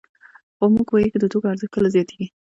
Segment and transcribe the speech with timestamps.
[0.55, 2.27] خو موږ پوهېږو د توکو ارزښت کله زیاتېږي